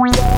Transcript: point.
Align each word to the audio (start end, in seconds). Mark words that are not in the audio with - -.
point. 0.00 0.29